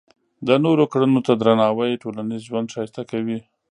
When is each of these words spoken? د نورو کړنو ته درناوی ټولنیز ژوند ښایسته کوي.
د 0.47 0.49
نورو 0.63 0.83
کړنو 0.91 1.19
ته 1.27 1.33
درناوی 1.41 1.91
ټولنیز 2.03 2.41
ژوند 2.49 2.71
ښایسته 2.73 3.01
کوي. 3.11 3.39